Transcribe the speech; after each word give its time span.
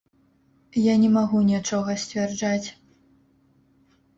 Я 0.91 0.95
не 1.01 1.09
магу 1.17 1.41
нічога 1.51 1.91
сцвярджаць. 2.05 2.67